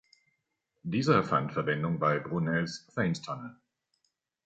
Dieser 0.81 1.23
fand 1.23 1.51
Verwendung 1.53 1.99
bei 1.99 2.17
Brunels 2.17 2.87
Thames 2.87 3.21
Tunnel. 3.21 3.55